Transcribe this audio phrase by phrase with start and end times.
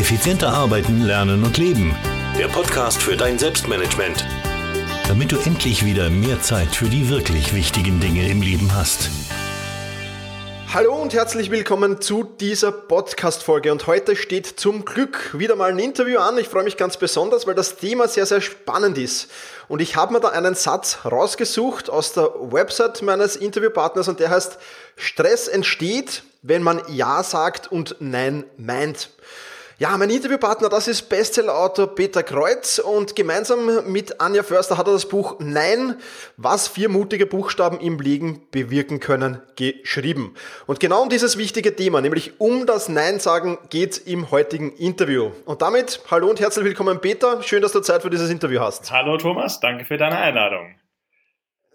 [0.00, 1.94] Effizienter arbeiten, lernen und leben.
[2.38, 4.24] Der Podcast für dein Selbstmanagement.
[5.06, 9.10] Damit du endlich wieder mehr Zeit für die wirklich wichtigen Dinge im Leben hast.
[10.72, 13.70] Hallo und herzlich willkommen zu dieser Podcast-Folge.
[13.70, 16.38] Und heute steht zum Glück wieder mal ein Interview an.
[16.38, 19.30] Ich freue mich ganz besonders, weil das Thema sehr, sehr spannend ist.
[19.68, 24.30] Und ich habe mir da einen Satz rausgesucht aus der Website meines Interviewpartners und der
[24.30, 24.56] heißt,
[24.96, 29.10] Stress entsteht, wenn man Ja sagt und Nein meint.
[29.80, 34.92] Ja, mein Interviewpartner, das ist Bestsellerautor Peter Kreuz und gemeinsam mit Anja Förster hat er
[34.92, 35.94] das Buch Nein,
[36.36, 40.34] was vier mutige Buchstaben im Leben bewirken können, geschrieben.
[40.66, 45.30] Und genau um dieses wichtige Thema, nämlich um das Nein sagen, geht's im heutigen Interview.
[45.46, 48.92] Und damit hallo und herzlich willkommen Peter, schön, dass du Zeit für dieses Interview hast.
[48.92, 50.74] Hallo Thomas, danke für deine Einladung.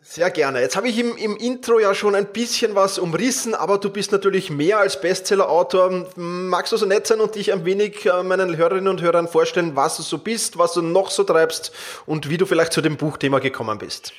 [0.08, 0.62] Sehr gerne.
[0.62, 4.12] Jetzt habe ich im, im Intro ja schon ein bisschen was umrissen, aber du bist
[4.12, 6.12] natürlich mehr als Bestseller-Autor.
[6.16, 9.76] Magst du so nett sein und dich ein wenig äh, meinen Hörerinnen und Hörern vorstellen,
[9.76, 11.74] was du so bist, was du noch so treibst
[12.05, 14.13] und wie du vielleicht zu dem Buchthema gekommen bist?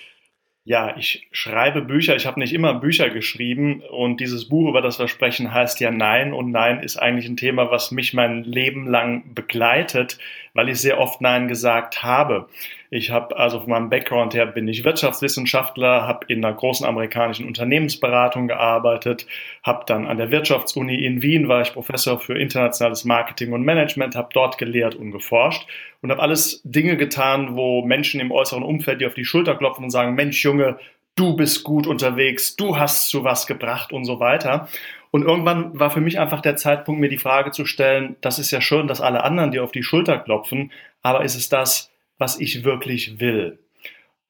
[0.64, 2.16] Ja, ich schreibe Bücher.
[2.16, 6.32] Ich habe nicht immer Bücher geschrieben und dieses Buch über das Versprechen heißt ja Nein
[6.32, 10.18] und Nein ist eigentlich ein Thema, was mich mein Leben lang begleitet,
[10.52, 12.48] weil ich sehr oft Nein gesagt habe.
[12.90, 17.46] Ich habe also von meinem Background her bin ich Wirtschaftswissenschaftler, habe in einer großen amerikanischen
[17.46, 19.26] Unternehmensberatung gearbeitet,
[19.62, 24.14] habe dann an der Wirtschaftsuni in Wien war ich Professor für internationales Marketing und Management,
[24.14, 25.66] habe dort gelehrt und geforscht
[26.02, 29.84] und habe alles Dinge getan, wo Menschen im äußeren Umfeld dir auf die Schulter klopfen
[29.84, 30.78] und sagen, Mensch Junge,
[31.16, 34.68] du bist gut unterwegs, du hast zu was gebracht und so weiter.
[35.10, 38.50] Und irgendwann war für mich einfach der Zeitpunkt, mir die Frage zu stellen, das ist
[38.50, 42.40] ja schön, dass alle anderen dir auf die Schulter klopfen, aber ist es das, was
[42.40, 43.58] ich wirklich will?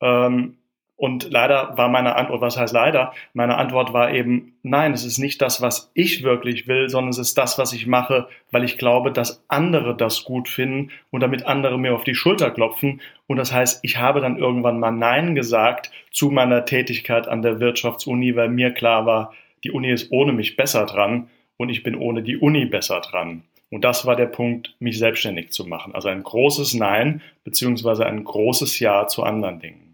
[0.01, 0.57] Ähm,
[0.99, 3.13] und leider war meine Antwort, was heißt leider?
[3.35, 7.19] Meine Antwort war eben, nein, es ist nicht das, was ich wirklich will, sondern es
[7.19, 11.45] ist das, was ich mache, weil ich glaube, dass andere das gut finden und damit
[11.45, 13.03] andere mir auf die Schulter klopfen.
[13.27, 17.61] Und das heißt, ich habe dann irgendwann mal Nein gesagt zu meiner Tätigkeit an der
[17.61, 21.95] Wirtschaftsuni, weil mir klar war, die Uni ist ohne mich besser dran und ich bin
[21.95, 23.43] ohne die Uni besser dran.
[23.71, 25.95] Und das war der Punkt, mich selbstständig zu machen.
[25.95, 29.87] Also ein großes Nein beziehungsweise ein großes Ja zu anderen Dingen.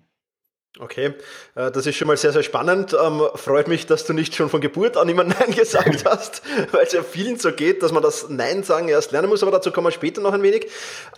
[0.79, 1.13] Okay,
[1.55, 2.97] äh, das ist schon mal sehr, sehr spannend.
[2.99, 6.85] Ähm, freut mich, dass du nicht schon von Geburt an immer Nein gesagt hast, weil
[6.85, 9.71] es ja vielen so geht, dass man das Nein sagen erst lernen muss, aber dazu
[9.71, 10.67] kommen wir später noch ein wenig.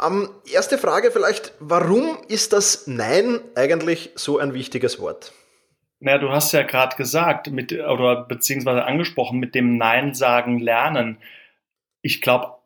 [0.05, 5.33] Ähm, erste Frage vielleicht, warum ist das Nein eigentlich so ein wichtiges Wort?
[6.01, 11.19] Naja, du hast ja gerade gesagt, mit, oder beziehungsweise angesprochen, mit dem Nein sagen lernen
[12.05, 12.59] ich glaube,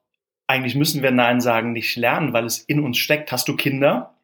[0.49, 3.31] eigentlich müssen wir Nein sagen nicht lernen, weil es in uns steckt.
[3.31, 4.15] Hast du Kinder?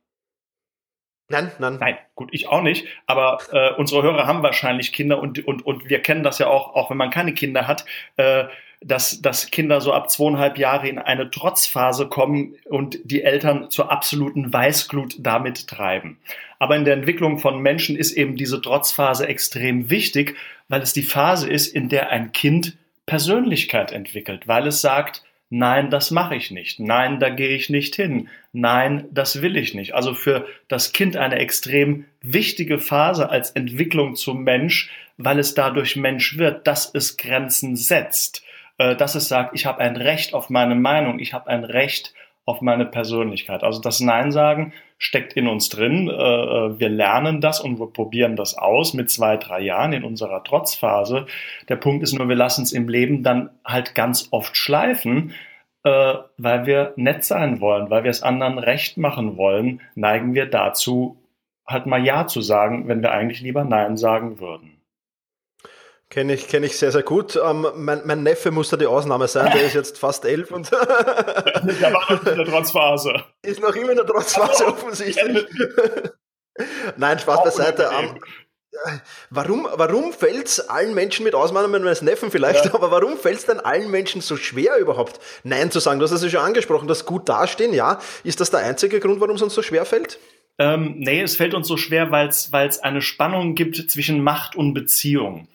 [1.28, 1.78] Nein, nein.
[1.80, 2.86] Nein, gut, ich auch nicht.
[3.06, 6.74] Aber äh, unsere Hörer haben wahrscheinlich Kinder und, und, und wir kennen das ja auch,
[6.74, 7.84] auch wenn man keine Kinder hat,
[8.16, 8.44] äh,
[8.80, 13.90] dass, dass Kinder so ab zweieinhalb Jahre in eine Trotzphase kommen und die Eltern zur
[13.90, 16.18] absoluten Weißglut damit treiben.
[16.58, 20.36] Aber in der Entwicklung von Menschen ist eben diese Trotzphase extrem wichtig,
[20.68, 22.76] weil es die Phase ist, in der ein Kind
[23.06, 27.94] Persönlichkeit entwickelt, weil es sagt, nein, das mache ich nicht, nein, da gehe ich nicht
[27.96, 29.94] hin, nein, das will ich nicht.
[29.94, 35.96] Also für das Kind eine extrem wichtige Phase als Entwicklung zum Mensch, weil es dadurch
[35.96, 38.42] Mensch wird, dass es Grenzen setzt,
[38.78, 42.14] äh, dass es sagt, ich habe ein Recht auf meine Meinung, ich habe ein Recht
[42.46, 43.62] auf meine Persönlichkeit.
[43.62, 46.08] Also das Nein sagen steckt in uns drin.
[46.08, 50.04] Äh, äh, wir lernen das und wir probieren das aus mit zwei, drei Jahren in
[50.04, 51.26] unserer Trotzphase.
[51.68, 55.32] Der Punkt ist nur, wir lassen es im Leben dann halt ganz oft schleifen,
[55.84, 60.46] äh, weil wir nett sein wollen, weil wir es anderen recht machen wollen, neigen wir
[60.46, 61.18] dazu,
[61.66, 64.73] halt mal Ja zu sagen, wenn wir eigentlich lieber Nein sagen würden.
[66.14, 67.34] Kenne ich, kenn ich sehr, sehr gut.
[67.34, 70.70] Ähm, mein, mein, Neffe muss da die Ausnahme sein, der ist jetzt fast elf und.
[70.72, 73.24] der war noch in der Trotzphase.
[73.42, 75.44] Ist noch immer in der Trotzphase offensichtlich.
[76.96, 77.88] Nein, Spaß beiseite.
[77.88, 82.74] Um, ähm, warum warum fällt es allen Menschen mit Ausnahme meines Neffen vielleicht, ja.
[82.74, 85.98] aber warum fällt es denn allen Menschen so schwer überhaupt Nein zu sagen?
[85.98, 87.98] Du hast es ja schon angesprochen, das gut dastehen, ja.
[88.22, 90.20] Ist das der einzige Grund, warum es uns so schwer fällt?
[90.58, 94.74] Ähm, nee, es fällt uns so schwer, weil es eine Spannung gibt zwischen Macht und
[94.74, 95.48] Beziehung.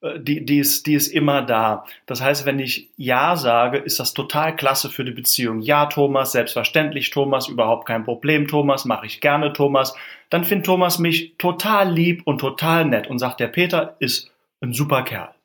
[0.00, 1.84] Äh, die, die, ist, die ist immer da.
[2.06, 5.60] Das heißt, wenn ich Ja sage, ist das total klasse für die Beziehung.
[5.60, 9.94] Ja, Thomas, selbstverständlich, Thomas, überhaupt kein Problem, Thomas, mache ich gerne, Thomas.
[10.30, 14.72] Dann findet Thomas mich total lieb und total nett und sagt, der Peter ist ein
[14.72, 15.35] super Kerl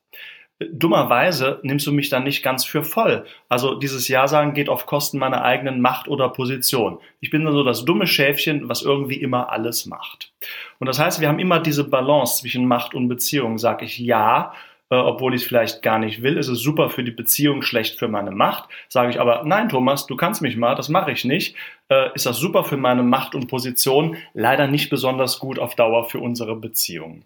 [0.72, 3.26] dummerweise nimmst du mich dann nicht ganz für voll.
[3.50, 7.00] Also dieses Ja sagen geht auf Kosten meiner eigenen Macht oder Position.
[7.20, 10.32] Ich bin dann so das dumme Schäfchen, was irgendwie immer alles macht.
[10.80, 13.58] Und das heißt, wir haben immer diese Balance zwischen Macht und Beziehung.
[13.58, 14.54] Sag ich Ja,
[14.92, 16.38] äh, obwohl ich es vielleicht gar nicht will.
[16.38, 18.70] Es ist super für die Beziehung, schlecht für meine Macht.
[18.90, 21.56] Sage ich aber, nein, Thomas, du kannst mich mal, das mache ich nicht.
[21.90, 26.10] Äh, ist das super für meine Macht und Position, leider nicht besonders gut auf Dauer
[26.10, 27.24] für unsere Beziehung.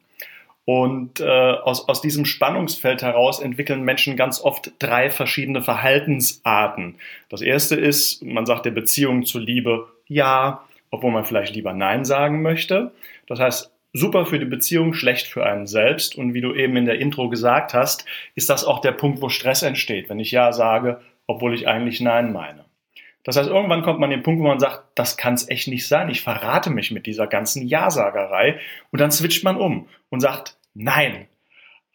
[0.65, 6.95] Und äh, aus, aus diesem Spannungsfeld heraus entwickeln Menschen ganz oft drei verschiedene Verhaltensarten.
[7.29, 12.41] Das erste ist, man sagt der Beziehung zuliebe ja, obwohl man vielleicht lieber Nein sagen
[12.41, 12.91] möchte.
[13.27, 16.15] Das heißt, super für die Beziehung, schlecht für einen selbst.
[16.15, 19.29] Und wie du eben in der Intro gesagt hast, ist das auch der Punkt, wo
[19.29, 22.64] Stress entsteht, wenn ich Ja sage, obwohl ich eigentlich Nein meine.
[23.25, 25.67] Das heißt, irgendwann kommt man an den Punkt, wo man sagt, das kann es echt
[25.67, 26.09] nicht sein.
[26.09, 28.59] Ich verrate mich mit dieser ganzen Ja-Sagerei.
[28.91, 31.27] Und dann switcht man um und sagt Nein.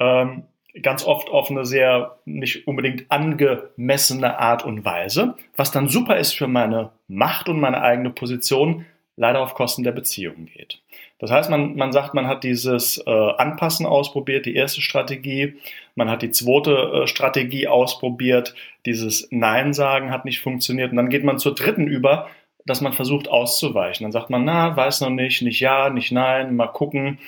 [0.00, 0.42] Ähm,
[0.82, 6.36] ganz oft auf eine sehr nicht unbedingt angemessene Art und Weise, was dann super ist
[6.36, 8.86] für meine Macht und meine eigene Position,
[9.20, 10.80] leider auf Kosten der Beziehung geht.
[11.18, 15.56] Das heißt, man, man sagt, man hat dieses äh, Anpassen ausprobiert, die erste Strategie,
[15.94, 18.54] man hat die zweite äh, Strategie ausprobiert,
[18.86, 22.28] dieses Nein sagen hat nicht funktioniert und dann geht man zur dritten über,
[22.64, 24.04] dass man versucht auszuweichen.
[24.04, 27.18] Dann sagt man, na, weiß noch nicht, nicht ja, nicht nein, mal gucken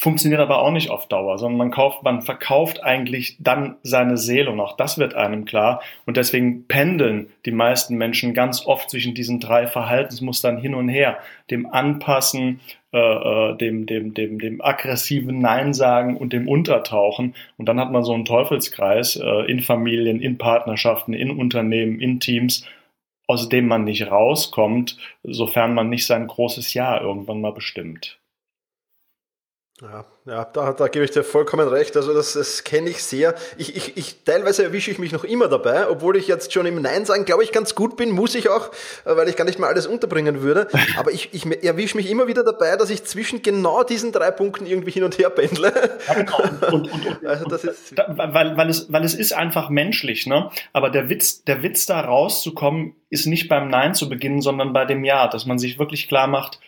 [0.00, 4.50] funktioniert aber auch nicht auf Dauer, sondern man kauft, man verkauft eigentlich dann seine Seele
[4.50, 5.82] und auch das wird einem klar.
[6.06, 11.18] Und deswegen pendeln die meisten Menschen ganz oft zwischen diesen drei Verhaltensmustern hin und her.
[11.50, 12.60] Dem Anpassen,
[12.94, 17.34] äh, äh, dem, dem, dem, dem aggressiven Nein sagen und dem Untertauchen.
[17.58, 22.20] Und dann hat man so einen Teufelskreis äh, in Familien, in Partnerschaften, in Unternehmen, in
[22.20, 22.66] Teams,
[23.26, 28.18] aus dem man nicht rauskommt, sofern man nicht sein großes Ja irgendwann mal bestimmt.
[29.82, 31.96] Ja, ja da, da gebe ich dir vollkommen recht.
[31.96, 33.34] Also das, das kenne ich sehr.
[33.56, 36.82] Ich, ich, ich, teilweise erwische ich mich noch immer dabei, obwohl ich jetzt schon im
[36.82, 38.68] Nein sagen, glaube ich, ganz gut bin, muss ich auch,
[39.06, 40.68] äh, weil ich gar nicht mal alles unterbringen würde.
[40.98, 44.66] Aber ich, ich erwische mich immer wieder dabei, dass ich zwischen genau diesen drei Punkten
[44.66, 45.72] irgendwie hin und her pendle.
[46.08, 46.42] Ja, genau.
[46.42, 50.50] Und, und, und, also das ist weil, weil, es, weil es ist einfach menschlich, ne?
[50.74, 54.84] Aber der Witz, der Witz da rauszukommen, ist nicht beim Nein zu beginnen, sondern bei
[54.84, 56.60] dem Ja, dass man sich wirklich klar macht,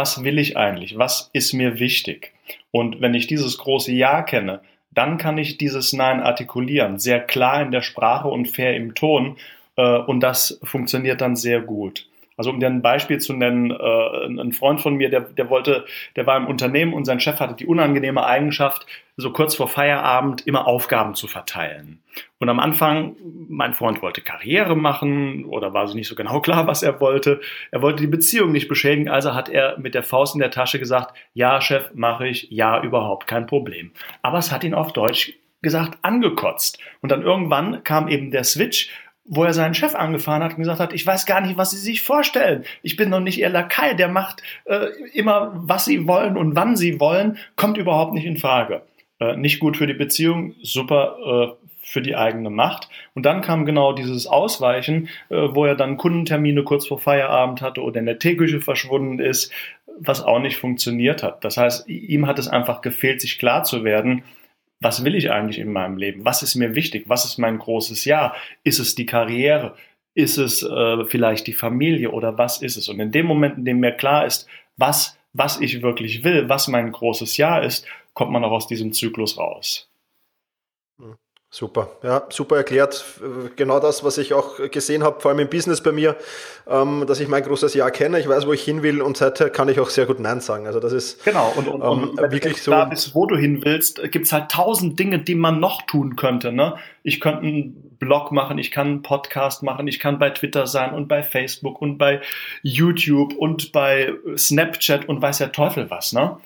[0.00, 0.96] was will ich eigentlich?
[0.96, 2.32] Was ist mir wichtig?
[2.70, 4.62] Und wenn ich dieses große Ja kenne,
[4.92, 9.36] dann kann ich dieses Nein artikulieren, sehr klar in der Sprache und fair im Ton.
[9.76, 12.08] Äh, und das funktioniert dann sehr gut.
[12.40, 15.84] Also um dir ein Beispiel zu nennen, äh, ein Freund von mir, der, der wollte,
[16.16, 18.86] der war im Unternehmen und sein Chef hatte die unangenehme Eigenschaft,
[19.18, 22.02] so kurz vor Feierabend immer Aufgaben zu verteilen.
[22.38, 23.14] Und am Anfang,
[23.50, 27.42] mein Freund wollte Karriere machen oder war sich nicht so genau klar, was er wollte.
[27.72, 30.78] Er wollte die Beziehung nicht beschädigen, also hat er mit der Faust in der Tasche
[30.78, 33.92] gesagt, ja, Chef, mache ich, ja, überhaupt kein Problem.
[34.22, 36.78] Aber es hat ihn auf Deutsch gesagt angekotzt.
[37.02, 38.88] Und dann irgendwann kam eben der Switch
[39.32, 41.78] wo er seinen Chef angefahren hat und gesagt hat, ich weiß gar nicht, was Sie
[41.78, 42.64] sich vorstellen.
[42.82, 46.76] Ich bin noch nicht Ihr Lakai, der macht äh, immer, was Sie wollen und wann
[46.76, 48.82] Sie wollen, kommt überhaupt nicht in Frage.
[49.20, 52.88] Äh, nicht gut für die Beziehung, super äh, für die eigene Macht.
[53.14, 57.82] Und dann kam genau dieses Ausweichen, äh, wo er dann Kundentermine kurz vor Feierabend hatte
[57.82, 59.52] oder in der Teeküche verschwunden ist,
[60.00, 61.44] was auch nicht funktioniert hat.
[61.44, 64.24] Das heißt, ihm hat es einfach gefehlt, sich klar zu werden,
[64.80, 66.24] was will ich eigentlich in meinem Leben?
[66.24, 67.04] Was ist mir wichtig?
[67.06, 68.34] Was ist mein großes Ja?
[68.64, 69.76] Ist es die Karriere?
[70.14, 72.88] Ist es äh, vielleicht die Familie oder was ist es?
[72.88, 76.66] Und in dem Moment, in dem mir klar ist, was, was ich wirklich will, was
[76.66, 79.89] mein großes Ja ist, kommt man auch aus diesem Zyklus raus.
[81.52, 83.04] Super, ja, super erklärt.
[83.56, 86.16] Genau das, was ich auch gesehen habe, vor allem im Business bei mir,
[86.68, 89.50] ähm, dass ich mein großes Jahr kenne, ich weiß, wo ich hin will und seither
[89.50, 90.68] kann ich auch sehr gut Nein sagen.
[90.68, 92.70] Also das ist genau und, und, ähm, und wirklich so.
[92.70, 96.52] Da bist, wo du hin willst, gibt's halt tausend Dinge, die man noch tun könnte.
[96.52, 96.76] Ne?
[97.02, 100.94] Ich könnte einen Blog machen, ich kann einen Podcast machen, ich kann bei Twitter sein
[100.94, 102.20] und bei Facebook und bei
[102.62, 106.12] YouTube und bei Snapchat und weiß der Teufel was.
[106.12, 106.36] Ne?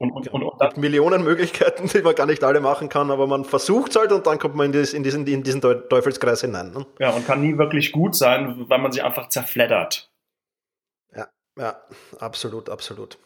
[0.00, 3.44] Und, und, und, und Millionen Möglichkeiten, die man gar nicht alle machen kann, aber man
[3.44, 6.72] versucht es halt und dann kommt man in, dieses, in, diesen, in diesen Teufelskreis hinein.
[6.72, 6.86] Ne?
[6.98, 10.10] Ja, und kann nie wirklich gut sein, weil man sich einfach zerfleddert.
[11.14, 11.28] Ja,
[11.58, 11.76] ja,
[12.18, 13.18] absolut, absolut.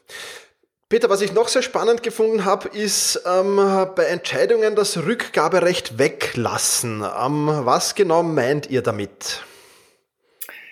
[0.88, 3.57] Peter, was ich noch sehr spannend gefunden habe, ist ähm,
[3.95, 7.04] bei Entscheidungen das Rückgaberecht weglassen.
[7.04, 9.45] Ähm, was genau meint ihr damit?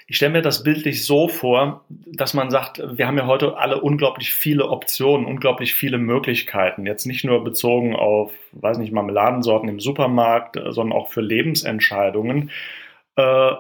[0.07, 3.81] Ich stelle mir das bildlich so vor, dass man sagt, wir haben ja heute alle
[3.81, 6.87] unglaublich viele Optionen, unglaublich viele Möglichkeiten.
[6.87, 12.51] Jetzt nicht nur bezogen auf, weiß nicht, Marmeladensorten im Supermarkt, sondern auch für Lebensentscheidungen.
[13.17, 13.53] Äh,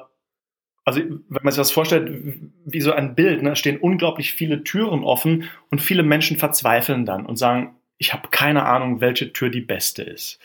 [0.84, 2.34] also wenn man sich das vorstellt,
[2.64, 7.24] wie so ein Bild, ne, stehen unglaublich viele Türen offen und viele Menschen verzweifeln dann
[7.24, 10.40] und sagen, ich habe keine Ahnung, welche Tür die beste ist.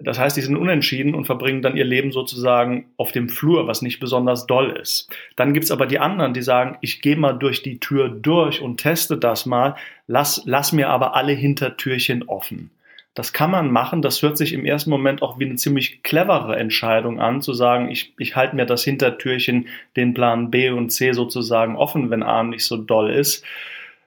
[0.00, 3.82] Das heißt, die sind unentschieden und verbringen dann ihr Leben sozusagen auf dem Flur, was
[3.82, 5.10] nicht besonders doll ist.
[5.34, 8.76] Dann gibt's aber die anderen, die sagen, ich gehe mal durch die Tür durch und
[8.78, 9.74] teste das mal,
[10.06, 12.70] lass, lass mir aber alle Hintertürchen offen.
[13.14, 14.00] Das kann man machen.
[14.00, 17.90] Das hört sich im ersten Moment auch wie eine ziemlich clevere Entscheidung an, zu sagen,
[17.90, 22.44] ich, ich halte mir das Hintertürchen, den Plan B und C sozusagen offen, wenn A
[22.44, 23.44] nicht so doll ist.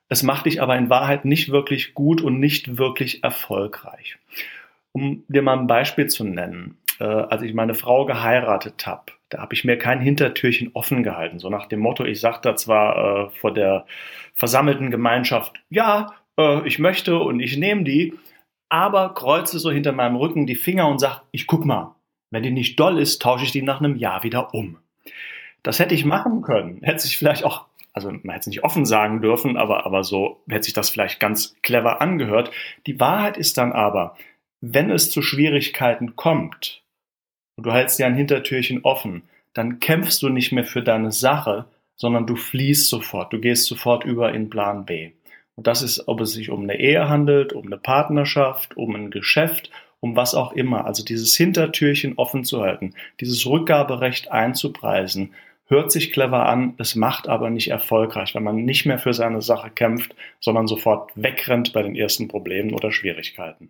[0.07, 4.17] Es macht dich aber in Wahrheit nicht wirklich gut und nicht wirklich erfolgreich.
[4.93, 6.77] Um dir mal ein Beispiel zu nennen.
[6.99, 11.39] Äh, als ich meine Frau geheiratet habe, da habe ich mir kein Hintertürchen offen gehalten.
[11.39, 13.85] So nach dem Motto, ich sagte zwar äh, vor der
[14.35, 18.13] versammelten Gemeinschaft, ja, äh, ich möchte und ich nehme die,
[18.69, 21.95] aber kreuze so hinter meinem Rücken die Finger und sag, ich guck mal,
[22.29, 24.77] wenn die nicht doll ist, tausche ich die nach einem Jahr wieder um.
[25.63, 26.81] Das hätte ich machen können.
[26.81, 30.41] Hätte sich vielleicht auch, also man hätte es nicht offen sagen dürfen, aber, aber so
[30.47, 32.51] hätte sich das vielleicht ganz clever angehört.
[32.87, 34.15] Die Wahrheit ist dann aber,
[34.61, 36.83] wenn es zu Schwierigkeiten kommt
[37.57, 41.65] und du hältst dir ein Hintertürchen offen, dann kämpfst du nicht mehr für deine Sache,
[41.95, 45.11] sondern du fließt sofort, du gehst sofort über in Plan B.
[45.55, 49.11] Und das ist, ob es sich um eine Ehe handelt, um eine Partnerschaft, um ein
[49.11, 50.85] Geschäft, um was auch immer.
[50.85, 55.33] Also dieses Hintertürchen offen zu halten, dieses Rückgaberecht einzupreisen,
[55.67, 59.41] hört sich clever an, es macht aber nicht erfolgreich, wenn man nicht mehr für seine
[59.41, 63.69] Sache kämpft, sondern sofort wegrennt bei den ersten Problemen oder Schwierigkeiten.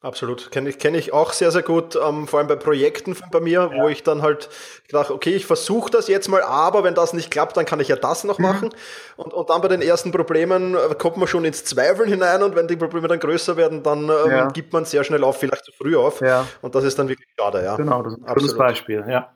[0.00, 3.40] Absolut, kenne ich, kenn ich auch sehr, sehr gut, ähm, vor allem bei Projekten bei
[3.40, 3.82] mir, ja.
[3.82, 4.48] wo ich dann halt
[4.86, 7.88] gedacht, okay, ich versuche das jetzt mal, aber wenn das nicht klappt, dann kann ich
[7.88, 8.44] ja das noch mhm.
[8.44, 8.70] machen.
[9.16, 12.54] Und, und dann bei den ersten Problemen äh, kommt man schon ins Zweifeln hinein und
[12.54, 14.48] wenn die Probleme dann größer werden, dann ähm, ja.
[14.50, 16.20] gibt man sehr schnell auf, vielleicht zu früh auf.
[16.20, 16.46] Ja.
[16.62, 17.74] Und das ist dann wirklich schade, ja.
[17.74, 19.32] Genau, das ist ein gutes Beispiel, ja.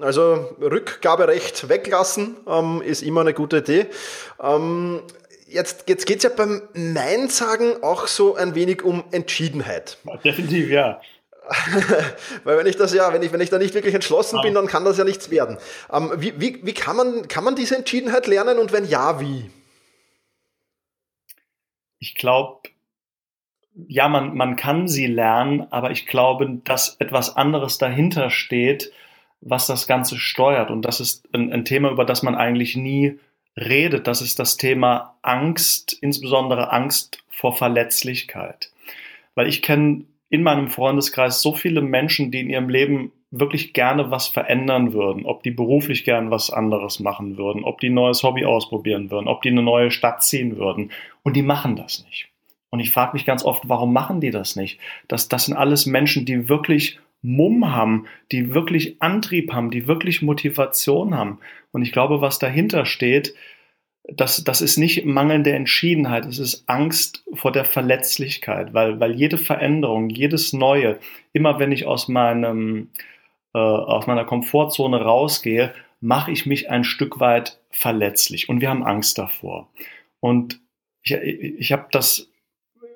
[0.00, 3.86] Also Rückgaberecht weglassen ähm, ist immer eine gute Idee.
[4.40, 5.02] Ähm,
[5.50, 9.98] Jetzt, jetzt geht es ja beim Nein sagen auch so ein wenig um Entschiedenheit.
[10.24, 11.00] Definitiv, ja.
[12.44, 14.42] Weil wenn ich das ja, wenn ich, wenn ich da nicht wirklich entschlossen ja.
[14.42, 15.58] bin, dann kann das ja nichts werden.
[15.92, 19.50] Ähm, wie wie, wie kann, man, kann man diese Entschiedenheit lernen und wenn ja, wie?
[21.98, 22.68] Ich glaube,
[23.88, 28.92] ja, man, man kann sie lernen, aber ich glaube, dass etwas anderes dahinter steht,
[29.40, 30.70] was das Ganze steuert.
[30.70, 33.18] Und das ist ein, ein Thema, über das man eigentlich nie
[33.56, 38.70] redet, das ist das Thema Angst, insbesondere Angst vor Verletzlichkeit.
[39.34, 44.10] Weil ich kenne in meinem Freundeskreis so viele Menschen, die in ihrem Leben wirklich gerne
[44.10, 48.22] was verändern würden, ob die beruflich gern was anderes machen würden, ob die ein neues
[48.22, 50.90] Hobby ausprobieren würden, ob die eine neue Stadt ziehen würden.
[51.22, 52.28] Und die machen das nicht.
[52.70, 54.78] Und ich frage mich ganz oft, warum machen die das nicht?
[55.08, 60.22] Das, das sind alles Menschen, die wirklich Mumm haben, die wirklich Antrieb haben, die wirklich
[60.22, 61.38] Motivation haben.
[61.72, 63.34] Und ich glaube, was dahinter steht,
[64.04, 69.38] das, das ist nicht mangelnde Entschiedenheit, es ist Angst vor der Verletzlichkeit, weil, weil jede
[69.38, 70.98] Veränderung, jedes Neue,
[71.32, 72.88] immer wenn ich aus meinem,
[73.54, 78.84] äh, aus meiner Komfortzone rausgehe, mache ich mich ein Stück weit verletzlich und wir haben
[78.84, 79.70] Angst davor.
[80.18, 80.60] Und
[81.02, 82.29] ich, ich habe das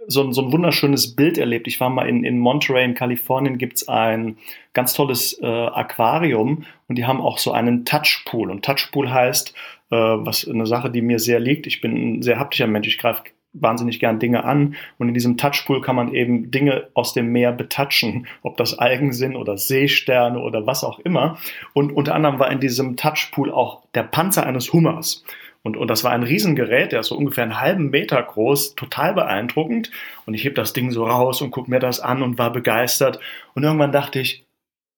[0.06, 1.66] so, so ein wunderschönes Bild erlebt.
[1.66, 4.37] Ich war mal in, in Monterey in Kalifornien, gibt's ein
[4.73, 8.50] ganz tolles äh, Aquarium und die haben auch so einen Touchpool.
[8.50, 9.54] Und Touchpool heißt,
[9.90, 11.66] äh, was eine Sache, die mir sehr liegt.
[11.66, 15.37] Ich bin ein sehr haptischer Mensch, ich greife wahnsinnig gern Dinge an und in diesem
[15.37, 20.40] Touchpool kann man eben Dinge aus dem Meer betatschen, ob das Algen sind oder Seesterne
[20.40, 21.38] oder was auch immer.
[21.73, 25.25] Und unter anderem war in diesem Touchpool auch der Panzer eines Hummers.
[25.64, 29.14] Und, und das war ein Riesengerät, der ist so ungefähr einen halben Meter groß, total
[29.14, 29.90] beeindruckend.
[30.26, 33.18] Und ich heb das Ding so raus und guck mir das an und war begeistert.
[33.54, 34.44] Und irgendwann dachte ich,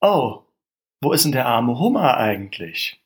[0.00, 0.42] oh,
[1.00, 3.00] wo ist denn der arme Hummer eigentlich?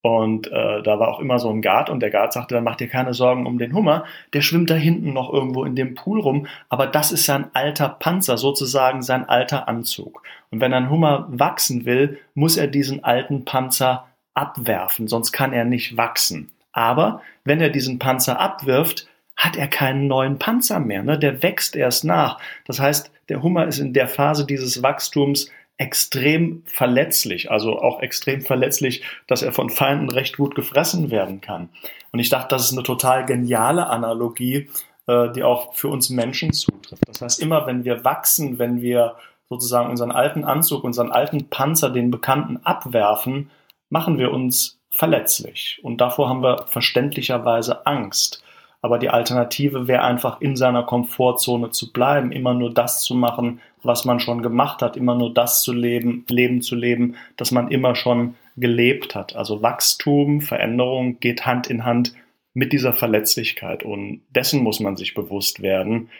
[0.00, 2.76] Und äh, da war auch immer so ein Guard und der Guard sagte, dann mach
[2.76, 6.20] dir keine Sorgen um den Hummer, der schwimmt da hinten noch irgendwo in dem Pool
[6.20, 10.22] rum, aber das ist sein alter Panzer, sozusagen sein alter Anzug.
[10.50, 15.64] Und wenn ein Hummer wachsen will, muss er diesen alten Panzer abwerfen, sonst kann er
[15.64, 16.50] nicht wachsen.
[16.74, 21.02] Aber wenn er diesen Panzer abwirft, hat er keinen neuen Panzer mehr.
[21.02, 21.18] Ne?
[21.18, 22.38] Der wächst erst nach.
[22.66, 28.42] Das heißt, der Hummer ist in der Phase dieses Wachstums extrem verletzlich, also auch extrem
[28.42, 31.68] verletzlich, dass er von Feinden recht gut gefressen werden kann.
[32.12, 34.70] Und ich dachte, das ist eine total geniale Analogie,
[35.06, 37.08] äh, die auch für uns Menschen zutrifft.
[37.08, 39.16] Das heißt, immer wenn wir wachsen, wenn wir
[39.48, 43.50] sozusagen unseren alten Anzug, unseren alten Panzer, den Bekannten abwerfen,
[43.90, 45.80] machen wir uns verletzlich.
[45.82, 48.42] Und davor haben wir verständlicherweise Angst.
[48.80, 53.60] Aber die Alternative wäre einfach in seiner Komfortzone zu bleiben, immer nur das zu machen,
[53.82, 57.68] was man schon gemacht hat, immer nur das zu leben, Leben zu leben, das man
[57.68, 59.34] immer schon gelebt hat.
[59.34, 62.14] Also Wachstum, Veränderung geht Hand in Hand
[62.52, 66.10] mit dieser Verletzlichkeit und dessen muss man sich bewusst werden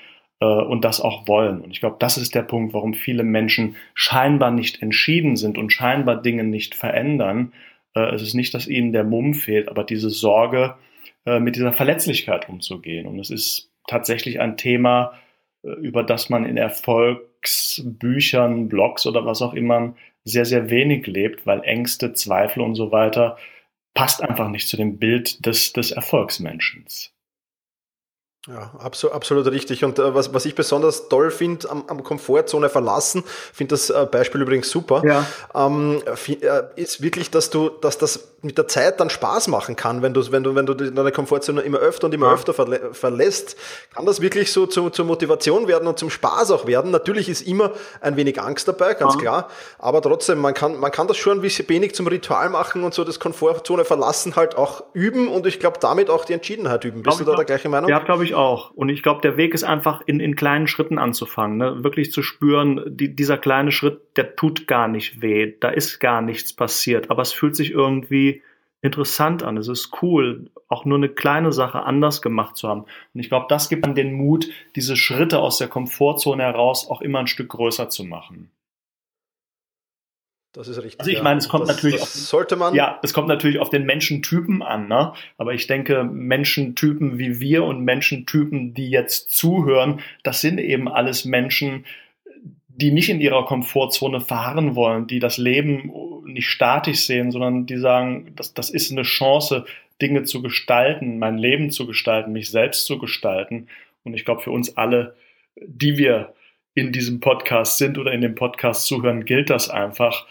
[0.40, 1.60] äh, und das auch wollen.
[1.60, 5.70] Und ich glaube, das ist der Punkt, warum viele Menschen scheinbar nicht entschieden sind und
[5.70, 7.52] scheinbar Dinge nicht verändern,
[7.94, 10.74] äh, es ist nicht, dass ihnen der Mumm fehlt, aber diese Sorge,
[11.26, 13.06] äh, mit dieser Verletzlichkeit umzugehen.
[13.06, 15.14] Und es ist tatsächlich ein Thema,
[15.62, 21.46] äh, über das man in Erfolgsbüchern, Blogs oder was auch immer sehr, sehr wenig lebt,
[21.46, 23.38] weil Ängste, Zweifel und so weiter
[23.94, 27.13] passt einfach nicht zu dem Bild des, des Erfolgsmenschens.
[28.46, 29.84] Ja, absolut, absolut richtig.
[29.84, 33.24] Und äh, was, was ich besonders toll finde, am, am Komfortzone verlassen,
[33.54, 35.26] finde das äh, Beispiel übrigens super, ja.
[35.54, 40.02] ähm, äh, ist wirklich, dass du, dass das mit der Zeit dann Spaß machen kann,
[40.02, 42.34] wenn du, wenn du, wenn du deine Komfortzone immer öfter und immer ja.
[42.34, 43.56] öfter verlä verlässt,
[43.94, 46.90] kann das wirklich so zu, zur Motivation werden und zum Spaß auch werden.
[46.90, 47.72] Natürlich ist immer
[48.02, 49.20] ein wenig Angst dabei, ganz ja.
[49.20, 49.48] klar,
[49.78, 52.92] aber trotzdem, man kann, man kann das schon ein bisschen wenig zum Ritual machen und
[52.92, 57.02] so das Komfortzone verlassen halt auch üben und ich glaube damit auch die Entschiedenheit üben.
[57.02, 57.88] Bist glaub du da der gleichen Meinung?
[57.88, 58.70] Ja, glaube ich auch.
[58.72, 61.84] Und ich glaube, der Weg ist einfach in, in kleinen Schritten anzufangen, ne?
[61.84, 66.20] wirklich zu spüren, die, dieser kleine Schritt, der tut gar nicht weh, da ist gar
[66.20, 68.42] nichts passiert, aber es fühlt sich irgendwie
[68.82, 69.56] interessant an.
[69.56, 72.82] Es ist cool, auch nur eine kleine Sache anders gemacht zu haben.
[72.82, 77.00] Und ich glaube, das gibt dann den Mut, diese Schritte aus der Komfortzone heraus auch
[77.00, 78.50] immer ein Stück größer zu machen.
[80.54, 81.00] Das ist richtig.
[81.00, 82.74] Also ich meine, es kommt das, natürlich das auf, sollte man.
[82.74, 85.12] Ja, es kommt natürlich auf den Menschentypen an, ne?
[85.36, 91.24] Aber ich denke, Menschentypen wie wir und Menschentypen, die jetzt zuhören, das sind eben alles
[91.24, 91.84] Menschen,
[92.68, 95.92] die nicht in ihrer Komfortzone fahren wollen, die das Leben
[96.24, 99.64] nicht statisch sehen, sondern die sagen, das, das ist eine Chance,
[100.00, 103.66] Dinge zu gestalten, mein Leben zu gestalten, mich selbst zu gestalten.
[104.04, 105.16] Und ich glaube, für uns alle,
[105.56, 106.32] die wir
[106.74, 110.26] in diesem Podcast sind oder in dem Podcast zuhören, gilt das einfach,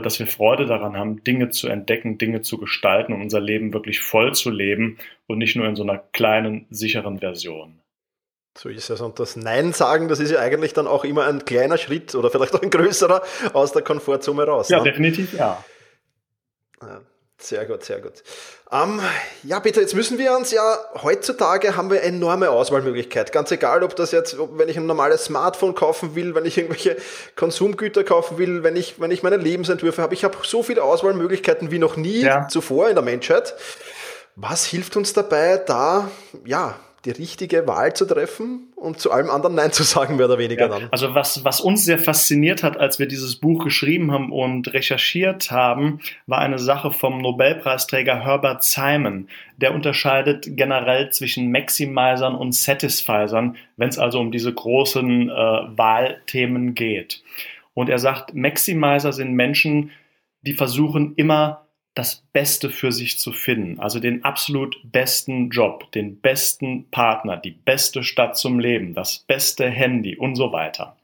[0.00, 4.00] dass wir Freude daran haben, Dinge zu entdecken, Dinge zu gestalten und unser Leben wirklich
[4.00, 7.80] voll zu leben und nicht nur in so einer kleinen, sicheren Version.
[8.56, 9.00] So ist es.
[9.00, 12.30] Und das Nein sagen, das ist ja eigentlich dann auch immer ein kleiner Schritt oder
[12.30, 14.68] vielleicht auch ein größerer aus der Komfortzone raus.
[14.70, 14.84] Ja, ne?
[14.84, 15.62] definitiv, ja.
[16.80, 17.00] ja.
[17.38, 18.22] Sehr gut, sehr gut.
[18.72, 19.00] Ähm,
[19.42, 23.30] ja, Peter, jetzt müssen wir uns ja, heutzutage haben wir enorme Auswahlmöglichkeit.
[23.30, 26.56] Ganz egal, ob das jetzt, ob, wenn ich ein normales Smartphone kaufen will, wenn ich
[26.56, 26.96] irgendwelche
[27.36, 30.14] Konsumgüter kaufen will, wenn ich, wenn ich meine Lebensentwürfe habe.
[30.14, 32.48] Ich habe so viele Auswahlmöglichkeiten wie noch nie ja.
[32.48, 33.54] zuvor in der Menschheit.
[34.34, 36.10] Was hilft uns dabei, da,
[36.44, 36.74] ja,
[37.06, 40.62] die richtige Wahl zu treffen und zu allem anderen Nein zu sagen, mehr oder weniger
[40.62, 40.88] ja, dann.
[40.90, 45.50] Also was, was uns sehr fasziniert hat, als wir dieses Buch geschrieben haben und recherchiert
[45.50, 49.28] haben, war eine Sache vom Nobelpreisträger Herbert Simon.
[49.56, 56.74] Der unterscheidet generell zwischen Maximizern und Satisfizern, wenn es also um diese großen äh, Wahlthemen
[56.74, 57.22] geht.
[57.72, 59.90] Und er sagt, Maximizer sind Menschen,
[60.42, 61.65] die versuchen immer
[61.96, 67.52] das Beste für sich zu finden, also den absolut besten Job, den besten Partner, die
[67.52, 70.96] beste Stadt zum Leben, das beste Handy und so weiter.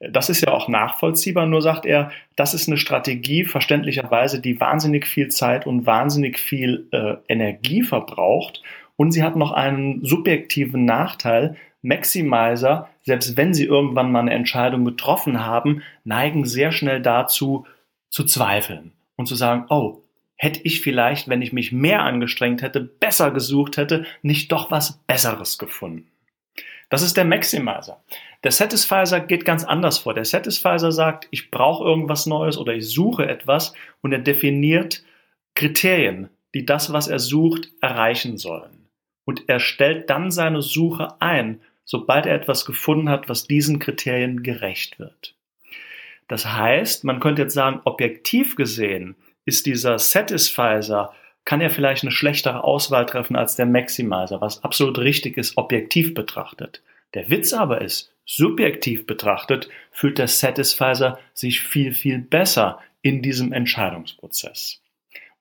[0.00, 5.06] Das ist ja auch nachvollziehbar, nur sagt er, das ist eine Strategie, verständlicherweise, die wahnsinnig
[5.06, 8.62] viel Zeit und wahnsinnig viel äh, Energie verbraucht.
[8.96, 11.56] Und sie hat noch einen subjektiven Nachteil.
[11.82, 17.66] Maximizer, selbst wenn sie irgendwann mal eine Entscheidung getroffen haben, neigen sehr schnell dazu,
[18.08, 20.02] zu zweifeln und zu sagen, oh,
[20.42, 24.98] hätte ich vielleicht, wenn ich mich mehr angestrengt hätte, besser gesucht hätte, nicht doch was
[25.06, 26.10] Besseres gefunden.
[26.88, 28.02] Das ist der Maximizer.
[28.42, 30.14] Der Satisfizer geht ganz anders vor.
[30.14, 35.04] Der Satisfizer sagt, ich brauche irgendwas Neues oder ich suche etwas und er definiert
[35.54, 38.88] Kriterien, die das, was er sucht, erreichen sollen.
[39.26, 44.42] Und er stellt dann seine Suche ein, sobald er etwas gefunden hat, was diesen Kriterien
[44.42, 45.34] gerecht wird.
[46.28, 49.16] Das heißt, man könnte jetzt sagen, objektiv gesehen
[49.50, 51.12] ist dieser Satisfizer,
[51.44, 56.14] kann er vielleicht eine schlechtere Auswahl treffen als der Maximizer, was absolut richtig ist, objektiv
[56.14, 56.82] betrachtet.
[57.14, 63.52] Der Witz aber ist, subjektiv betrachtet, fühlt der Satisfizer sich viel, viel besser in diesem
[63.52, 64.80] Entscheidungsprozess.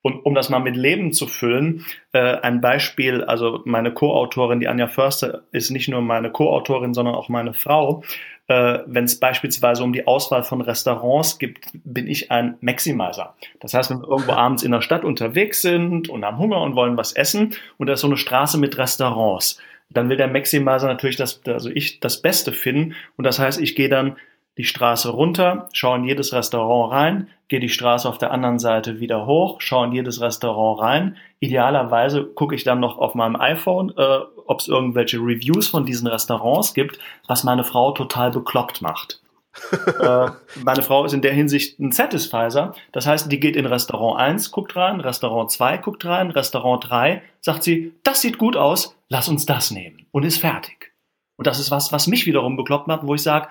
[0.02, 4.68] Und um das mal mit Leben zu füllen, äh, ein Beispiel, also meine Co-Autorin, die
[4.68, 8.04] Anja Förster, ist nicht nur meine Co-Autorin, sondern auch meine Frau
[8.50, 13.36] äh, wenn es beispielsweise um die Auswahl von Restaurants gibt, bin ich ein Maximizer.
[13.60, 16.76] Das heißt, wenn wir irgendwo abends in der Stadt unterwegs sind und haben Hunger und
[16.76, 20.88] wollen was essen und da ist so eine Straße mit Restaurants, dann will der Maximizer
[20.88, 24.18] natürlich das, also ich das Beste finden und das heißt, ich gehe dann
[24.60, 29.00] die Straße runter, schaue in jedes Restaurant rein, gehe die Straße auf der anderen Seite
[29.00, 31.16] wieder hoch, schaue in jedes Restaurant rein.
[31.40, 36.08] Idealerweise gucke ich dann noch auf meinem iPhone, äh, ob es irgendwelche Reviews von diesen
[36.08, 39.22] Restaurants gibt, was meine Frau total bekloppt macht.
[39.72, 40.30] äh,
[40.62, 42.74] meine Frau ist in der Hinsicht ein Satisfizer.
[42.92, 47.22] Das heißt, die geht in Restaurant 1, guckt rein, Restaurant 2 guckt rein, Restaurant 3,
[47.40, 50.92] sagt sie, das sieht gut aus, lass uns das nehmen und ist fertig.
[51.38, 53.48] Und das ist was, was mich wiederum bekloppt macht, wo ich sage,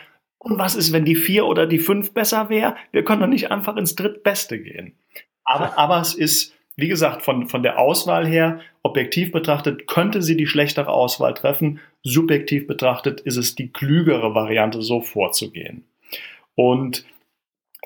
[0.48, 2.76] und was ist, wenn die vier oder die fünf besser wäre?
[2.92, 4.94] Wir können doch nicht einfach ins Drittbeste gehen.
[5.44, 10.36] Aber, aber es ist wie gesagt, von, von der Auswahl her, objektiv betrachtet, könnte sie
[10.36, 11.80] die schlechtere Auswahl treffen.
[12.04, 15.82] Subjektiv betrachtet ist es die klügere Variante, so vorzugehen.
[16.54, 17.04] Und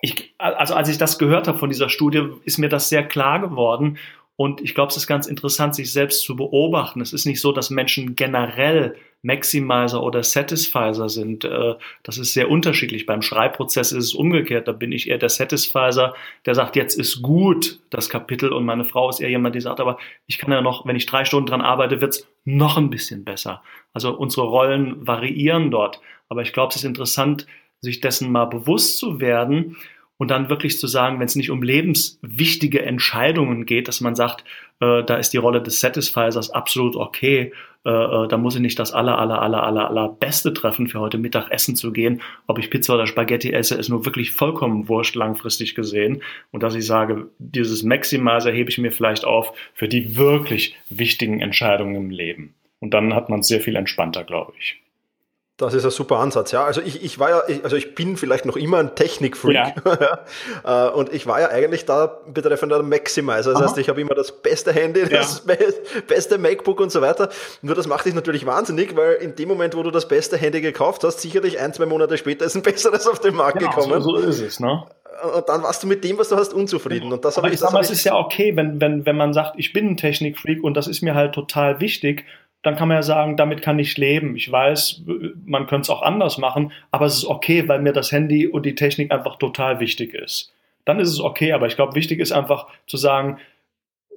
[0.02, 3.40] ich, also als ich das gehört habe von dieser Studie, ist mir das sehr klar
[3.40, 3.96] geworden.
[4.36, 7.00] Und ich glaube, es ist ganz interessant, sich selbst zu beobachten.
[7.00, 11.44] Es ist nicht so, dass Menschen generell Maximizer oder Satisfizer sind.
[11.44, 13.06] Äh, das ist sehr unterschiedlich.
[13.06, 14.66] Beim Schreibprozess ist es umgekehrt.
[14.66, 16.14] Da bin ich eher der Satisfizer,
[16.44, 19.80] der sagt, jetzt ist gut das Kapitel und meine Frau ist eher jemand, die sagt,
[19.80, 23.24] aber ich kann ja noch, wenn ich drei Stunden dran arbeite, wird's noch ein bisschen
[23.24, 23.62] besser.
[23.92, 26.00] Also unsere Rollen variieren dort.
[26.28, 27.46] Aber ich glaube, es ist interessant,
[27.80, 29.76] sich dessen mal bewusst zu werden
[30.22, 34.44] und dann wirklich zu sagen, wenn es nicht um lebenswichtige Entscheidungen geht, dass man sagt,
[34.78, 37.52] äh, da ist die Rolle des Satisfizers absolut okay,
[37.84, 41.00] äh, äh, da muss ich nicht das aller, aller, aller, aller, aller Beste treffen, für
[41.00, 42.22] heute Mittag essen zu gehen.
[42.46, 46.22] Ob ich Pizza oder Spaghetti esse, ist nur wirklich vollkommen wurscht, langfristig gesehen.
[46.52, 51.40] Und dass ich sage, dieses Maximizer hebe ich mir vielleicht auf für die wirklich wichtigen
[51.40, 52.54] Entscheidungen im Leben.
[52.78, 54.81] Und dann hat man es sehr viel entspannter, glaube ich.
[55.58, 56.64] Das ist ein super Ansatz, ja.
[56.64, 59.54] Also ich, ich war ja, ich, also ich bin vielleicht noch immer ein Technikfreak.
[59.54, 59.72] Ja.
[60.64, 63.52] Äh, und ich war ja eigentlich da betreffend der Maximizer.
[63.52, 63.64] Das Aha.
[63.64, 65.08] heißt, ich habe immer das beste Handy, ja.
[65.08, 65.44] das
[66.06, 67.30] beste MacBook und so weiter.
[67.62, 70.60] Nur das macht dich natürlich wahnsinnig, weil in dem Moment, wo du das beste Handy
[70.60, 74.02] gekauft hast, sicherlich ein, zwei Monate später ist ein besseres auf den Markt genau, gekommen.
[74.02, 74.84] So, so ist es, ne?
[75.34, 77.12] Und dann warst du mit dem, was du hast, unzufrieden.
[77.12, 79.32] Und das Aber ich, ich sag mal, es ist ja okay, wenn, wenn, wenn man
[79.32, 82.24] sagt, ich bin ein Technikfreak und das ist mir halt total wichtig
[82.62, 84.36] dann kann man ja sagen, damit kann ich leben.
[84.36, 85.02] Ich weiß,
[85.44, 88.64] man könnte es auch anders machen, aber es ist okay, weil mir das Handy und
[88.64, 90.52] die Technik einfach total wichtig ist.
[90.84, 93.38] Dann ist es okay, aber ich glaube, wichtig ist einfach zu sagen,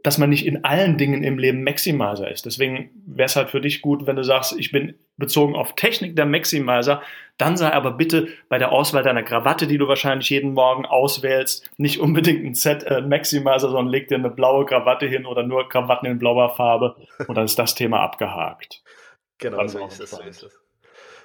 [0.04, 2.46] dass man nicht in allen Dingen im Leben Maximizer ist.
[2.46, 6.16] Deswegen wäre es halt für dich gut, wenn du sagst, ich bin bezogen auf Technik
[6.16, 7.02] der Maximizer,
[7.38, 11.70] dann sei aber bitte bei der Auswahl deiner Krawatte, die du wahrscheinlich jeden Morgen auswählst,
[11.78, 15.68] nicht unbedingt ein Set äh, Maximizer, sondern leg dir eine blaue Krawatte hin oder nur
[15.68, 16.96] Krawatten in blauer Farbe
[17.28, 18.84] und dann ist das Thema abgehakt.
[19.38, 20.60] Genau, so ist, es, so ist es.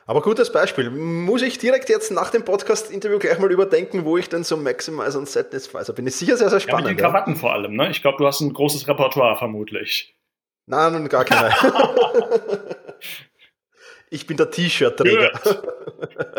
[0.07, 0.91] Aber gutes Beispiel.
[0.91, 5.17] Muss ich direkt jetzt nach dem Podcast-Interview gleich mal überdenken, wo ich denn so Maximizer
[5.17, 6.87] und Setness bin ich sicher sehr, sehr spannend.
[6.87, 7.39] Ja, mit den Krawatten ja.
[7.39, 7.91] vor allem, ne?
[7.91, 10.17] Ich glaube, du hast ein großes Repertoire vermutlich.
[10.67, 11.55] Nein, gar keine.
[14.11, 15.33] ich bin der T-Shirt-Träger.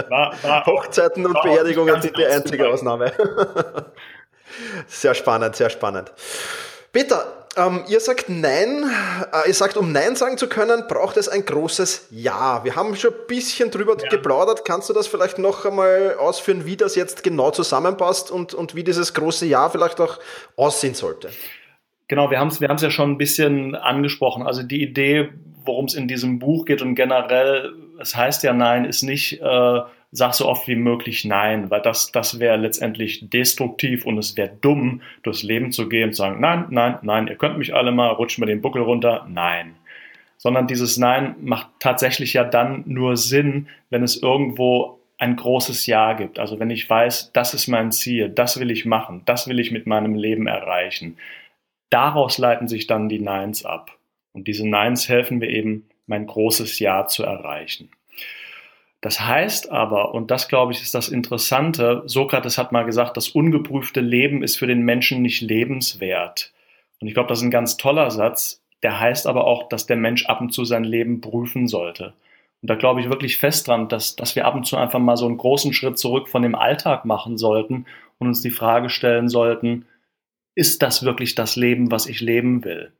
[0.65, 3.13] Hochzeiten und Beerdigungen sind die einzige Ausnahme.
[4.87, 6.11] sehr spannend, sehr spannend.
[6.91, 8.89] Peter, ähm, ihr sagt Nein,
[9.31, 12.63] äh, ihr sagt, um Nein sagen zu können, braucht es ein großes Ja.
[12.63, 14.09] Wir haben schon ein bisschen drüber ja.
[14.09, 14.65] geplaudert.
[14.65, 18.83] Kannst du das vielleicht noch einmal ausführen, wie das jetzt genau zusammenpasst und, und wie
[18.83, 20.19] dieses große Ja vielleicht auch
[20.57, 21.29] aussehen sollte?
[22.11, 24.43] Genau, wir haben es wir ja schon ein bisschen angesprochen.
[24.43, 25.29] Also die Idee,
[25.63, 27.71] worum es in diesem Buch geht und generell,
[28.01, 29.79] es heißt ja Nein, ist nicht, äh,
[30.11, 34.51] sag so oft wie möglich Nein, weil das, das wäre letztendlich destruktiv und es wäre
[34.59, 37.93] dumm, durchs Leben zu gehen und zu sagen, nein, nein, nein, ihr könnt mich alle
[37.93, 39.75] mal, rutscht mir den Buckel runter, nein.
[40.35, 46.11] Sondern dieses Nein macht tatsächlich ja dann nur Sinn, wenn es irgendwo ein großes Ja
[46.11, 46.39] gibt.
[46.39, 49.71] Also wenn ich weiß, das ist mein Ziel, das will ich machen, das will ich
[49.71, 51.15] mit meinem Leben erreichen.
[51.91, 53.91] Daraus leiten sich dann die Neins ab.
[54.33, 57.89] Und diese Neins helfen mir eben, mein großes Ja zu erreichen.
[59.01, 63.29] Das heißt aber, und das glaube ich ist das Interessante, Sokrates hat mal gesagt, das
[63.29, 66.53] ungeprüfte Leben ist für den Menschen nicht lebenswert.
[66.99, 68.61] Und ich glaube, das ist ein ganz toller Satz.
[68.83, 72.13] Der heißt aber auch, dass der Mensch ab und zu sein Leben prüfen sollte.
[72.61, 75.17] Und da glaube ich wirklich fest dran, dass, dass wir ab und zu einfach mal
[75.17, 77.85] so einen großen Schritt zurück von dem Alltag machen sollten
[78.19, 79.85] und uns die Frage stellen sollten,
[80.55, 82.91] ist das wirklich das Leben, was ich leben will?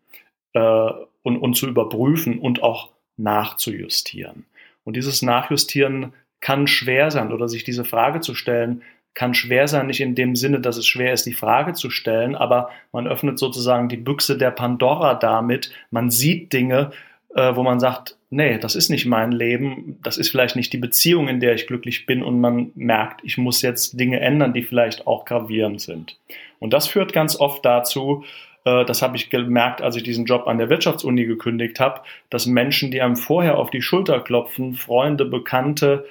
[0.53, 0.89] Äh,
[1.23, 4.45] und, und zu überprüfen und auch nachzujustieren.
[4.83, 8.81] Und dieses Nachjustieren kann schwer sein oder sich diese Frage zu stellen,
[9.13, 12.35] kann schwer sein, nicht in dem Sinne, dass es schwer ist, die Frage zu stellen,
[12.35, 15.71] aber man öffnet sozusagen die Büchse der Pandora damit.
[15.91, 16.91] Man sieht Dinge,
[17.35, 20.77] äh, wo man sagt, nee, das ist nicht mein Leben, das ist vielleicht nicht die
[20.77, 24.63] Beziehung, in der ich glücklich bin und man merkt, ich muss jetzt Dinge ändern, die
[24.63, 26.17] vielleicht auch gravierend sind.
[26.62, 28.24] Und das führt ganz oft dazu,
[28.65, 32.45] äh, das habe ich gemerkt, als ich diesen Job an der Wirtschaftsuni gekündigt habe, dass
[32.45, 36.06] Menschen, die einem vorher auf die Schulter klopfen, Freunde, Bekannte,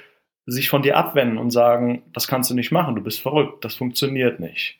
[0.47, 3.77] sich von dir abwenden und sagen, das kannst du nicht machen, du bist verrückt, das
[3.77, 4.77] funktioniert nicht.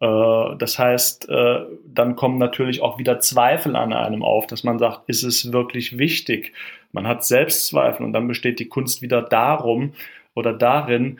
[0.00, 4.78] Äh, das heißt, äh, dann kommen natürlich auch wieder Zweifel an einem auf, dass man
[4.78, 6.52] sagt, ist es wirklich wichtig?
[6.92, 9.94] Man hat Selbstzweifel und dann besteht die Kunst wieder darum
[10.34, 11.18] oder darin,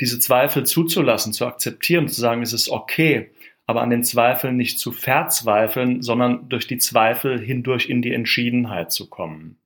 [0.00, 3.30] diese Zweifel zuzulassen, zu akzeptieren, zu sagen, es ist okay
[3.66, 8.92] aber an den Zweifeln nicht zu verzweifeln, sondern durch die Zweifel hindurch in die Entschiedenheit
[8.92, 9.58] zu kommen.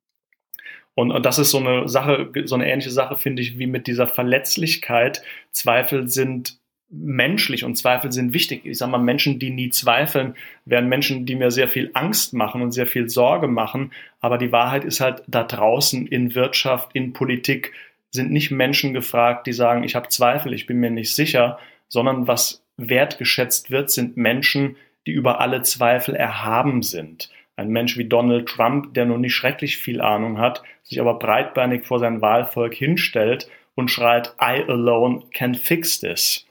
[0.95, 3.87] Und, und das ist so eine Sache, so eine ähnliche Sache, finde ich, wie mit
[3.87, 5.23] dieser Verletzlichkeit.
[5.53, 8.63] Zweifel sind menschlich und Zweifel sind wichtig.
[8.65, 12.63] Ich sage mal, Menschen, die nie zweifeln, wären Menschen, die mir sehr viel Angst machen
[12.63, 13.93] und sehr viel Sorge machen.
[14.21, 17.73] Aber die Wahrheit ist halt, da draußen in Wirtschaft, in Politik
[18.11, 22.27] sind nicht Menschen gefragt, die sagen, ich habe Zweifel, ich bin mir nicht sicher, sondern
[22.27, 27.31] was wertgeschätzt wird, sind Menschen, die über alle Zweifel erhaben sind.
[27.57, 31.85] Ein Mensch wie Donald Trump, der nur nicht schrecklich viel Ahnung hat, sich aber breitbeinig
[31.85, 36.47] vor sein Wahlvolk hinstellt und schreit, I alone can fix this.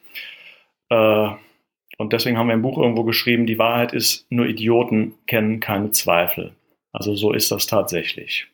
[0.90, 1.30] Äh,
[1.98, 5.92] und deswegen haben wir im Buch irgendwo geschrieben, die Wahrheit ist, nur Idioten kennen keine
[5.92, 6.54] Zweifel.
[6.94, 8.48] Also so ist das tatsächlich.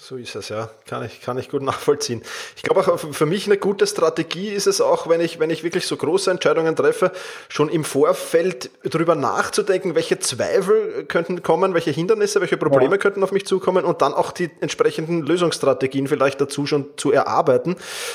[0.00, 0.70] So ist es, ja.
[0.86, 2.22] Kann ich, kann ich gut nachvollziehen.
[2.54, 5.64] Ich glaube auch für mich eine gute Strategie ist es auch, wenn ich, wenn ich
[5.64, 7.10] wirklich so große Entscheidungen treffe,
[7.48, 12.98] schon im Vorfeld darüber nachzudenken, welche Zweifel könnten kommen, welche Hindernisse, welche Probleme ja.
[12.98, 17.74] könnten auf mich zukommen und dann auch die entsprechenden Lösungsstrategien vielleicht dazu schon zu erarbeiten,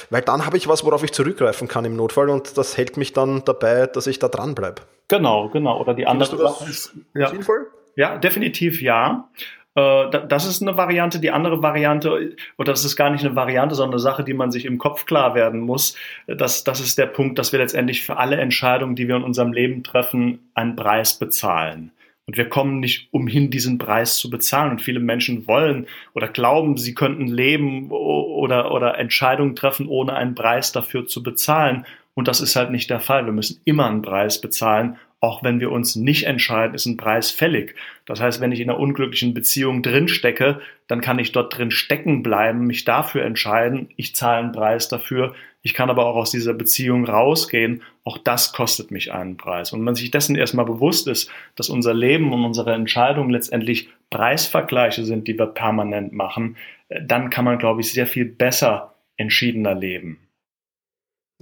[0.10, 3.12] weil dann habe ich was, worauf ich zurückgreifen kann im Notfall und das hält mich
[3.12, 4.84] dann dabei, dass ich da dran bleibe.
[5.10, 5.82] Genau, genau.
[5.82, 7.28] Oder die andere Sache ist, ja.
[7.28, 7.68] sinnvoll?
[7.98, 9.30] Ja, definitiv ja.
[9.76, 11.20] Äh, das ist eine Variante.
[11.20, 14.52] Die andere Variante, oder das ist gar nicht eine Variante, sondern eine Sache, die man
[14.52, 15.96] sich im Kopf klar werden muss.
[16.28, 19.54] Das, das ist der Punkt, dass wir letztendlich für alle Entscheidungen, die wir in unserem
[19.54, 21.92] Leben treffen, einen Preis bezahlen.
[22.26, 24.72] Und wir kommen nicht umhin, diesen Preis zu bezahlen.
[24.72, 30.36] Und viele Menschen wollen oder glauben, sie könnten leben oder, oder Entscheidungen treffen, ohne einen
[30.36, 31.86] Preis dafür zu bezahlen.
[32.14, 33.26] Und das ist halt nicht der Fall.
[33.26, 37.32] Wir müssen immer einen Preis bezahlen, auch wenn wir uns nicht entscheiden, ist ein Preis
[37.32, 37.76] fällig.
[38.06, 41.72] Das heißt, wenn ich in einer unglücklichen Beziehung drin stecke, dann kann ich dort drin
[41.72, 45.34] stecken bleiben, mich dafür entscheiden, ich zahle einen Preis dafür.
[45.62, 47.84] Ich kann aber auch aus dieser Beziehung rausgehen.
[48.04, 49.72] Auch das kostet mich einen Preis.
[49.72, 53.88] Und wenn man sich dessen erstmal bewusst ist, dass unser Leben und unsere Entscheidungen letztendlich
[54.10, 56.58] Preisvergleiche sind, die wir permanent machen,
[56.90, 60.23] dann kann man, glaube ich, sehr viel besser entschiedener leben.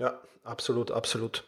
[0.01, 1.43] Ja, absolut, absolut.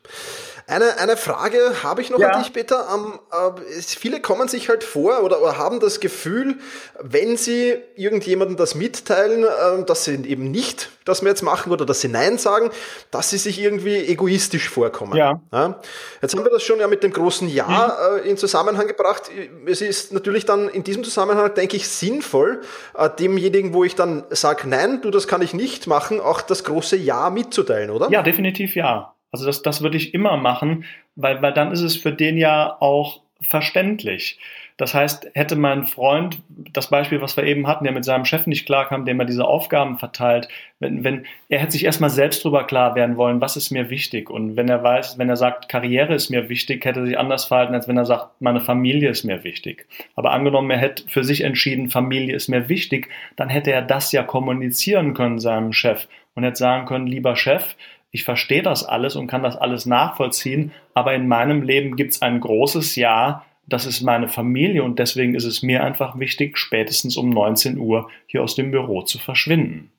[0.67, 2.29] Eine, eine Frage habe ich noch ja.
[2.29, 2.93] an dich, Peter.
[2.93, 6.59] Um, äh, viele kommen sich halt vor oder, oder, haben das Gefühl,
[6.99, 11.85] wenn sie irgendjemandem das mitteilen, äh, dass sie eben nicht das wir jetzt machen oder
[11.85, 12.69] dass sie Nein sagen,
[13.11, 15.15] dass sie sich irgendwie egoistisch vorkommen.
[15.15, 15.41] Ja.
[15.51, 15.79] ja?
[16.21, 18.25] Jetzt haben wir das schon ja mit dem großen Ja mhm.
[18.25, 19.23] äh, in Zusammenhang gebracht.
[19.65, 22.61] Es ist natürlich dann in diesem Zusammenhang, denke ich, sinnvoll,
[22.97, 26.63] äh, demjenigen, wo ich dann sage, nein, du, das kann ich nicht machen, auch das
[26.63, 28.09] große Ja mitzuteilen, oder?
[28.09, 29.13] Ja, definitiv ja.
[29.31, 30.85] Also das, das würde ich immer machen,
[31.15, 34.39] weil, weil dann ist es für den ja auch verständlich.
[34.77, 38.47] Das heißt, hätte mein Freund, das Beispiel, was wir eben hatten, der mit seinem Chef
[38.47, 40.47] nicht klarkam, dem er diese Aufgaben verteilt,
[40.79, 44.29] wenn, wenn, er hätte sich erstmal selbst darüber klar werden wollen, was ist mir wichtig.
[44.29, 47.45] Und wenn er weiß, wenn er sagt, Karriere ist mir wichtig, hätte er sich anders
[47.45, 49.85] verhalten, als wenn er sagt, meine Familie ist mir wichtig.
[50.15, 54.11] Aber angenommen, er hätte für sich entschieden, Familie ist mir wichtig, dann hätte er das
[54.11, 57.75] ja kommunizieren können seinem Chef und hätte sagen können, lieber Chef,
[58.11, 62.21] ich verstehe das alles und kann das alles nachvollziehen, aber in meinem Leben gibt es
[62.21, 67.15] ein großes Ja, das ist meine Familie und deswegen ist es mir einfach wichtig, spätestens
[67.17, 69.91] um 19 Uhr hier aus dem Büro zu verschwinden.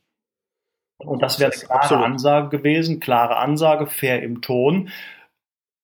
[0.99, 2.05] Und das wäre eine klare Absolut.
[2.05, 4.91] Ansage gewesen, klare Ansage, fair im Ton.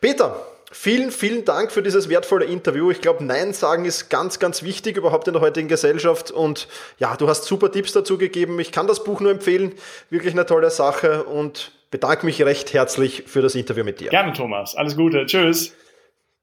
[0.03, 0.37] Peter,
[0.75, 2.91] Vielen, vielen Dank für dieses wertvolle Interview.
[2.91, 6.31] Ich glaube, Nein sagen ist ganz, ganz wichtig überhaupt in der heutigen Gesellschaft.
[6.31, 6.67] Und
[6.99, 8.59] ja, du hast super Tipps dazu gegeben.
[8.59, 9.75] Ich kann das Buch nur empfehlen.
[10.09, 14.11] Wirklich eine tolle Sache und bedanke mich recht herzlich für das Interview mit dir.
[14.11, 14.75] Gerne, Thomas.
[14.75, 15.25] Alles Gute.
[15.27, 15.73] Tschüss.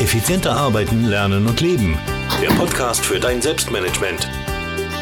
[0.00, 1.98] Effizienter arbeiten, lernen und leben.
[2.40, 4.26] Der Podcast für dein Selbstmanagement.